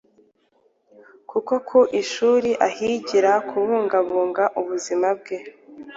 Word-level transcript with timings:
kuko 1.29 1.53
ku 1.67 1.79
ishuri 2.01 2.49
ahigira 2.67 3.31
kubungabunga 3.49 4.43
ubuzima 4.61 5.07
bwe 5.19 5.37